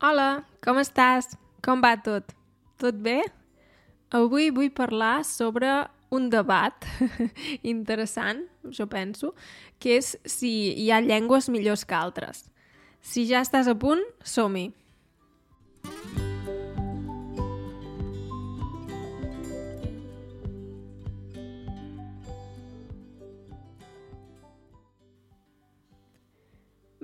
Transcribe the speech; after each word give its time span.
Hola, 0.00 0.46
com 0.64 0.78
estàs? 0.80 1.26
Com 1.60 1.82
va 1.84 1.90
tot? 2.00 2.30
Tot 2.80 2.96
bé? 3.04 3.18
Avui 4.16 4.46
vull 4.48 4.70
parlar 4.72 5.26
sobre 5.28 5.68
un 6.08 6.30
debat 6.32 6.86
interessant, 7.74 8.40
jo 8.72 8.86
penso, 8.88 9.34
que 9.76 9.98
és 9.98 10.14
si 10.24 10.72
hi 10.80 10.86
ha 10.88 11.02
llengües 11.04 11.50
millors 11.52 11.84
que 11.84 11.98
altres. 11.98 12.46
Si 13.04 13.26
ja 13.28 13.42
estàs 13.44 13.68
a 13.68 13.74
punt, 13.76 14.00
som-hi! 14.24 14.70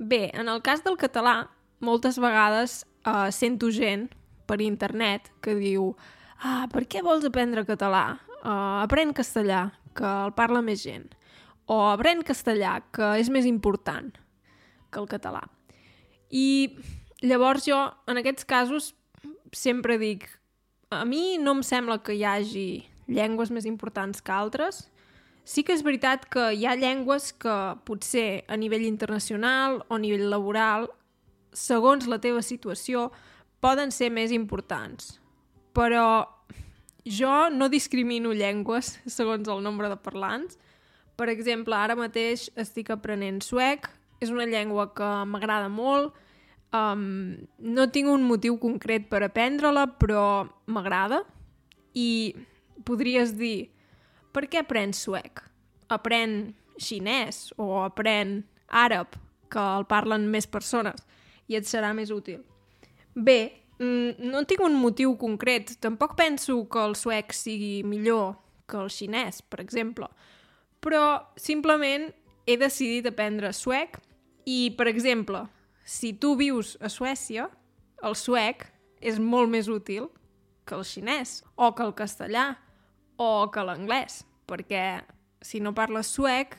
Bé, 0.00 0.30
en 0.32 0.48
el 0.48 0.64
cas 0.64 0.80
del 0.80 0.96
català, 0.96 1.42
moltes 1.80 2.18
vegades 2.22 2.84
uh, 3.06 3.28
sento 3.32 3.70
gent 3.70 4.08
per 4.46 4.60
internet 4.62 5.30
que 5.42 5.56
diu 5.58 5.92
ah, 6.42 6.66
per 6.72 6.84
què 6.86 7.02
vols 7.04 7.26
aprendre 7.26 7.66
català? 7.66 8.18
Uh, 8.42 8.82
aprèn 8.84 9.12
castellà, 9.16 9.70
que 9.96 10.06
el 10.06 10.32
parla 10.36 10.62
més 10.62 10.84
gent. 10.84 11.08
O 11.66 11.80
aprèn 11.90 12.22
castellà, 12.22 12.78
que 12.94 13.16
és 13.18 13.30
més 13.32 13.46
important 13.48 14.12
que 14.92 15.00
el 15.00 15.08
català. 15.10 15.42
I 16.30 16.76
llavors 17.26 17.66
jo, 17.66 17.78
en 18.06 18.20
aquests 18.20 18.46
casos, 18.46 18.92
sempre 19.52 19.96
dic 19.98 20.28
a 20.90 21.04
mi 21.04 21.38
no 21.42 21.56
em 21.56 21.62
sembla 21.66 21.98
que 22.04 22.14
hi 22.14 22.22
hagi 22.24 22.68
llengües 23.10 23.50
més 23.50 23.66
importants 23.66 24.22
que 24.22 24.34
altres. 24.34 24.84
Sí 25.46 25.62
que 25.62 25.74
és 25.74 25.82
veritat 25.86 26.26
que 26.30 26.52
hi 26.54 26.66
ha 26.66 26.76
llengües 26.78 27.32
que 27.34 27.56
potser 27.86 28.44
a 28.50 28.58
nivell 28.58 28.86
internacional 28.86 29.82
o 29.86 29.98
a 29.98 30.02
nivell 30.02 30.28
laboral 30.30 30.88
segons 31.56 32.06
la 32.10 32.20
teva 32.20 32.42
situació, 32.44 33.08
poden 33.64 33.92
ser 33.94 34.10
més 34.12 34.32
importants. 34.34 35.16
Però 35.76 36.26
jo 37.06 37.34
no 37.54 37.70
discrimino 37.72 38.34
llengües 38.36 38.96
segons 39.18 39.48
el 39.48 39.62
nombre 39.64 39.88
de 39.88 39.96
parlants. 39.96 40.58
Per 41.16 41.30
exemple, 41.32 41.76
ara 41.76 41.96
mateix 41.96 42.50
estic 42.60 42.92
aprenent 42.92 43.40
suec, 43.44 43.88
és 44.20 44.32
una 44.32 44.46
llengua 44.48 44.90
que 44.96 45.08
m'agrada 45.28 45.70
molt, 45.72 46.12
um, 46.76 47.36
no 47.58 47.88
tinc 47.92 48.12
un 48.12 48.24
motiu 48.28 48.58
concret 48.60 49.08
per 49.08 49.22
aprendre-la, 49.24 49.86
però 50.00 50.44
m'agrada. 50.68 51.22
I 51.96 52.36
podries 52.84 53.32
dir, 53.38 53.70
per 54.36 54.44
què 54.52 54.60
aprens 54.60 55.00
suec? 55.06 55.40
Aprèn 55.88 56.52
xinès 56.76 57.54
o 57.56 57.80
aprèn 57.86 58.42
àrab, 58.68 59.16
que 59.48 59.62
el 59.62 59.86
parlen 59.88 60.26
més 60.28 60.48
persones 60.50 61.06
i 61.48 61.56
et 61.58 61.68
serà 61.68 61.92
més 61.94 62.10
útil. 62.10 62.42
Bé, 63.14 63.62
mm, 63.78 64.18
no 64.30 64.44
tinc 64.44 64.60
un 64.60 64.74
motiu 64.74 65.16
concret. 65.16 65.76
Tampoc 65.80 66.16
penso 66.16 66.68
que 66.68 66.84
el 66.84 66.96
suec 66.96 67.32
sigui 67.32 67.82
millor 67.82 68.36
que 68.68 68.76
el 68.76 68.90
xinès, 68.90 69.42
per 69.42 69.60
exemple. 69.60 70.08
Però 70.80 71.22
simplement 71.36 72.10
he 72.46 72.56
decidit 72.56 73.06
aprendre 73.06 73.52
suec 73.52 73.98
i, 74.44 74.74
per 74.76 74.88
exemple, 74.88 75.46
si 75.84 76.12
tu 76.12 76.36
vius 76.36 76.76
a 76.80 76.88
Suècia, 76.88 77.48
el 78.02 78.14
suec 78.14 78.66
és 79.00 79.18
molt 79.18 79.50
més 79.50 79.68
útil 79.68 80.10
que 80.66 80.74
el 80.74 80.84
xinès, 80.84 81.42
o 81.54 81.72
que 81.74 81.84
el 81.86 81.94
castellà, 81.94 82.56
o 83.16 83.48
que 83.54 83.62
l'anglès, 83.62 84.24
perquè 84.46 85.02
si 85.40 85.60
no 85.62 85.72
parles 85.74 86.10
suec 86.10 86.56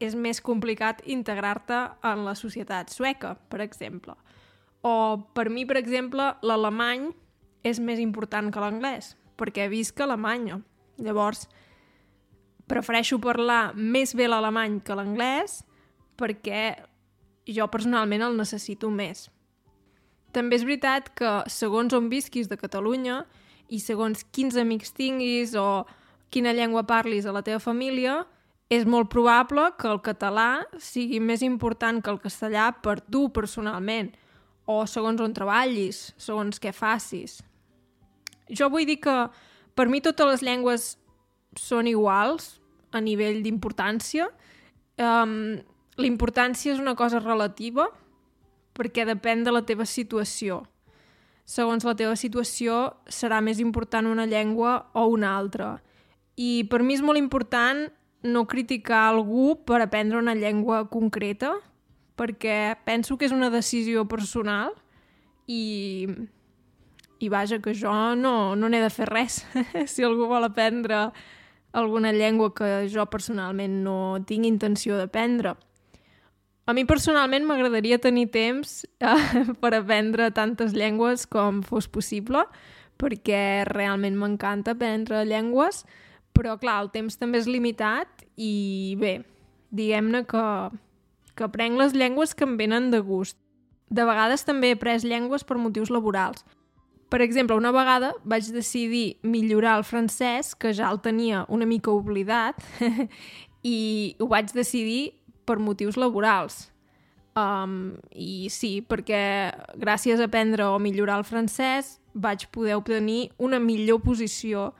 és 0.00 0.14
més 0.14 0.40
complicat 0.44 1.00
integrar-te 1.08 1.78
en 2.04 2.24
la 2.26 2.34
societat 2.36 2.92
sueca, 2.92 3.34
per 3.48 3.62
exemple. 3.64 4.16
O 4.84 5.26
per 5.34 5.48
mi, 5.50 5.64
per 5.66 5.78
exemple, 5.80 6.34
l'alemany 6.42 7.08
és 7.66 7.80
més 7.80 8.00
important 8.02 8.52
que 8.52 8.62
l'anglès, 8.62 9.14
perquè 9.36 9.68
visc 9.72 10.00
a 10.00 10.06
Alemanya. 10.06 10.60
Llavors, 11.02 11.46
prefereixo 12.68 13.18
parlar 13.22 13.74
més 13.74 14.14
bé 14.16 14.28
l'alemany 14.28 14.80
que 14.84 14.96
l'anglès 14.96 15.62
perquè 16.18 16.76
jo 17.46 17.66
personalment 17.70 18.24
el 18.26 18.38
necessito 18.38 18.90
més. 18.90 19.28
També 20.34 20.58
és 20.58 20.64
veritat 20.66 21.12
que 21.16 21.32
segons 21.52 21.94
on 21.96 22.10
visquis 22.12 22.50
de 22.50 22.58
Catalunya 22.60 23.22
i 23.72 23.80
segons 23.80 24.24
quins 24.34 24.56
amics 24.60 24.92
tinguis 24.96 25.54
o 25.56 25.86
quina 26.30 26.52
llengua 26.52 26.84
parlis 26.86 27.26
a 27.26 27.34
la 27.34 27.44
teva 27.46 27.62
família, 27.62 28.24
és 28.72 28.86
molt 28.86 29.10
probable 29.12 29.68
que 29.78 29.88
el 29.90 30.00
català 30.02 30.66
sigui 30.82 31.20
més 31.22 31.42
important 31.46 32.00
que 32.02 32.10
el 32.10 32.20
castellà 32.22 32.72
per 32.82 32.98
tu 33.00 33.28
personalment, 33.34 34.10
o 34.66 34.82
segons 34.90 35.22
on 35.22 35.34
treballis, 35.34 36.10
segons 36.18 36.58
què 36.58 36.72
facis. 36.74 37.38
Jo 38.50 38.66
vull 38.70 38.86
dir 38.86 38.98
que 39.02 39.14
per 39.78 39.86
mi 39.86 40.00
totes 40.02 40.26
les 40.26 40.42
llengües 40.42 40.96
són 41.58 41.86
iguals 41.86 42.56
a 42.90 43.00
nivell 43.00 43.42
d'importància. 43.44 44.26
Um, 44.98 45.62
L'importància 45.96 46.74
és 46.74 46.80
una 46.80 46.92
cosa 46.94 47.22
relativa 47.22 47.86
perquè 48.76 49.06
depèn 49.08 49.46
de 49.46 49.52
la 49.54 49.62
teva 49.64 49.86
situació. 49.88 50.60
Segons 51.48 51.86
la 51.88 51.94
teva 51.96 52.16
situació 52.20 52.90
serà 53.08 53.38
més 53.40 53.62
important 53.62 54.08
una 54.10 54.26
llengua 54.28 54.90
o 54.92 55.06
una 55.08 55.32
altra. 55.38 55.78
I 56.36 56.66
per 56.68 56.82
mi 56.84 56.98
és 56.98 57.04
molt 57.06 57.16
important 57.16 57.86
no 58.26 58.46
criticar 58.50 59.06
algú 59.12 59.56
per 59.64 59.80
aprendre 59.82 60.18
una 60.18 60.34
llengua 60.34 60.84
concreta, 60.90 61.54
perquè 62.16 62.76
penso 62.84 63.16
que 63.16 63.28
és 63.28 63.34
una 63.34 63.50
decisió 63.52 64.06
personal 64.08 64.74
i, 65.46 66.08
i 67.18 67.28
vaja, 67.28 67.60
que 67.62 67.74
jo 67.76 67.92
no, 68.16 68.56
no 68.56 68.68
n'he 68.68 68.82
de 68.82 68.90
fer 68.90 69.08
res. 69.10 69.42
si 69.92 70.04
algú 70.04 70.28
vol 70.30 70.48
aprendre 70.48 71.10
alguna 71.76 72.12
llengua 72.12 72.54
que 72.56 72.88
jo 72.92 73.04
personalment 73.12 73.82
no 73.84 73.98
tinc 74.26 74.48
intenció 74.48 74.96
d'aprendre. 74.96 75.54
A 76.66 76.74
mi 76.74 76.82
personalment 76.84 77.44
m'agradaria 77.46 78.00
tenir 78.02 78.26
temps 78.34 78.80
eh, 78.98 79.44
per 79.62 79.74
aprendre 79.76 80.32
tantes 80.34 80.74
llengües 80.74 81.28
com 81.30 81.60
fos 81.62 81.86
possible, 81.86 82.42
perquè 82.98 83.62
realment 83.68 84.16
m'encanta 84.18 84.74
aprendre 84.74 85.22
llengües, 85.28 85.84
però 86.36 86.58
clar, 86.60 86.82
el 86.84 86.92
temps 86.92 87.16
també 87.18 87.40
és 87.40 87.48
limitat 87.48 88.26
i 88.36 88.94
bé, 89.00 89.16
diguem-ne 89.74 90.22
que, 90.28 90.44
que 91.34 91.48
aprenc 91.48 91.80
les 91.80 91.96
llengües 91.96 92.36
que 92.36 92.46
em 92.46 92.56
venen 92.60 92.92
de 92.92 93.00
gust. 93.00 93.38
De 93.88 94.04
vegades 94.04 94.44
també 94.44 94.72
he 94.72 94.76
après 94.76 95.04
llengües 95.06 95.46
per 95.46 95.56
motius 95.62 95.92
laborals. 95.94 96.44
Per 97.08 97.20
exemple, 97.22 97.56
una 97.56 97.70
vegada 97.70 98.12
vaig 98.26 98.48
decidir 98.50 99.18
millorar 99.22 99.76
el 99.78 99.84
francès, 99.86 100.56
que 100.58 100.74
ja 100.74 100.90
el 100.90 100.98
tenia 101.00 101.44
una 101.48 101.66
mica 101.66 101.94
oblidat, 101.94 102.58
i 103.62 104.16
ho 104.18 104.26
vaig 104.30 104.50
decidir 104.54 105.14
per 105.46 105.60
motius 105.62 105.96
laborals. 105.96 106.66
Um, 107.36 107.94
I 108.10 108.48
sí, 108.50 108.80
perquè 108.82 109.20
gràcies 109.78 110.18
a 110.18 110.26
aprendre 110.26 110.66
o 110.72 110.80
millorar 110.80 111.20
el 111.20 111.26
francès 111.28 111.98
vaig 112.16 112.46
poder 112.50 112.78
obtenir 112.80 113.30
una 113.36 113.60
millor 113.60 114.00
posició 114.02 114.70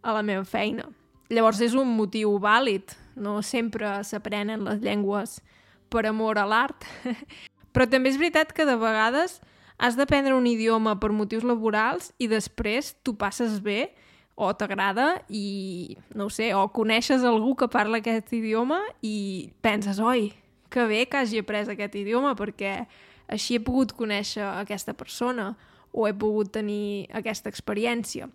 a 0.00 0.14
la 0.14 0.22
meva 0.22 0.44
feina. 0.46 0.86
Llavors 1.32 1.60
és 1.64 1.74
un 1.78 1.88
motiu 1.96 2.36
vàlid, 2.42 2.92
no 3.16 3.40
sempre 3.42 3.96
s'aprenen 4.04 4.64
les 4.66 4.82
llengües 4.84 5.38
per 5.88 6.04
amor 6.10 6.38
a 6.38 6.46
l'art. 6.48 6.84
Però 7.74 7.86
també 7.90 8.12
és 8.12 8.18
veritat 8.20 8.52
que 8.54 8.66
de 8.68 8.76
vegades 8.78 9.40
has 9.78 9.96
d'aprendre 9.98 10.34
un 10.36 10.46
idioma 10.46 10.94
per 11.00 11.10
motius 11.10 11.46
laborals 11.46 12.12
i 12.22 12.28
després 12.30 12.92
tu 13.02 13.16
passes 13.18 13.58
bé 13.62 13.94
o 14.34 14.50
t'agrada 14.54 15.22
i, 15.28 15.96
no 16.14 16.28
sé, 16.30 16.52
o 16.54 16.66
coneixes 16.74 17.24
algú 17.26 17.54
que 17.58 17.70
parla 17.70 18.00
aquest 18.02 18.32
idioma 18.34 18.80
i 19.02 19.50
penses, 19.62 19.98
oi, 19.98 20.32
que 20.70 20.86
bé 20.90 21.04
que 21.06 21.20
hagi 21.22 21.42
après 21.42 21.66
aquest 21.70 21.94
idioma 21.98 22.34
perquè 22.38 22.84
així 23.30 23.56
he 23.56 23.62
pogut 23.62 23.94
conèixer 23.96 24.44
aquesta 24.44 24.94
persona 24.94 25.52
o 25.94 26.08
he 26.08 26.14
pogut 26.14 26.50
tenir 26.52 27.06
aquesta 27.14 27.50
experiència. 27.50 28.28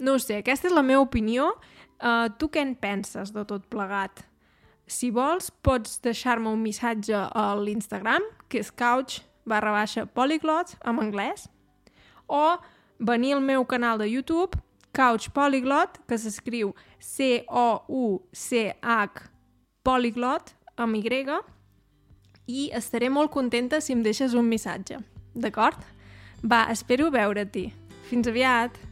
No 0.00 0.18
sé, 0.20 0.40
aquesta 0.40 0.68
és 0.68 0.76
la 0.76 0.84
meva 0.84 1.02
opinió 1.04 1.50
Uh, 2.00 2.32
tu 2.40 2.48
què 2.48 2.62
en 2.64 2.74
penses 2.80 3.32
de 3.34 3.44
tot 3.44 3.66
plegat? 3.68 4.24
Si 4.90 5.10
vols, 5.14 5.50
pots 5.62 6.00
deixar-me 6.02 6.50
un 6.50 6.62
missatge 6.64 7.14
a 7.14 7.54
l'Instagram, 7.60 8.24
que 8.48 8.58
és 8.64 8.72
couch 8.72 9.20
barra 9.46 9.70
baixa 9.74 10.06
polyglot, 10.06 10.74
en 10.88 10.98
anglès, 11.02 11.46
o 12.26 12.56
venir 12.98 13.34
al 13.36 13.44
meu 13.44 13.64
canal 13.68 13.98
de 14.00 14.08
YouTube, 14.08 14.58
Couch 14.92 15.30
Polyglot, 15.30 16.00
que 16.08 16.18
s'escriu 16.18 16.74
C-O-U-C-H 16.98 17.70
Polyglot, 19.86 20.54
amb 20.76 20.96
Y, 20.98 21.38
i 22.50 22.70
estaré 22.74 23.08
molt 23.08 23.30
contenta 23.30 23.80
si 23.80 23.92
em 23.94 24.02
deixes 24.02 24.34
un 24.34 24.48
missatge. 24.50 24.98
D'acord? 25.34 25.78
Va, 26.42 26.66
espero 26.74 27.10
veure-t'hi. 27.14 27.72
Fins 28.10 28.26
aviat! 28.26 28.89